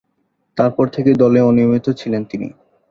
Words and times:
তারপর 0.57 0.85
থেকেই 0.87 1.19
দলে 1.21 1.39
অনিয়মিত 1.41 1.85
ছিলেন 1.99 2.21
তিনি। 2.31 2.47